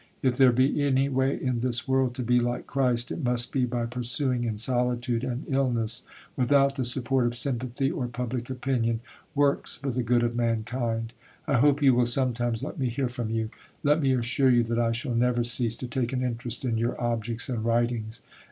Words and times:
If 0.23 0.35
there 0.35 0.51
be 0.51 0.81
any 0.81 1.09
way 1.09 1.39
in 1.39 1.59
this 1.59 1.87
world 1.87 2.15
to 2.15 2.23
be 2.23 2.39
like 2.39 2.65
Christ 2.65 3.11
it 3.11 3.23
must 3.23 3.51
be 3.51 3.65
by 3.65 3.85
pursuing 3.85 4.45
in 4.45 4.57
solitude 4.57 5.23
and 5.23 5.43
illness, 5.47 6.01
without 6.35 6.73
the 6.75 6.83
support 6.85 7.27
of 7.27 7.35
sympathy 7.35 7.91
or 7.91 8.07
public 8.07 8.49
opinion, 8.49 9.01
works 9.35 9.75
for 9.75 9.91
the 9.91 10.01
good 10.01 10.23
of 10.23 10.35
mankind. 10.35 11.13
I 11.47 11.59
hope 11.59 11.83
you 11.83 11.93
will 11.93 12.07
sometimes 12.07 12.63
let 12.63 12.79
me 12.79 12.89
hear 12.89 13.09
from 13.09 13.29
you. 13.29 13.51
Let 13.83 14.01
me 14.01 14.11
assure 14.15 14.49
you 14.49 14.63
that 14.63 14.79
I 14.79 14.91
shall 14.91 15.13
never 15.13 15.43
cease 15.43 15.75
to 15.75 15.85
take 15.87 16.13
an 16.13 16.23
interest 16.23 16.65
in 16.65 16.79
your 16.79 16.99
objects 16.99 17.47
and 17.47 17.63
writings. 17.63 18.23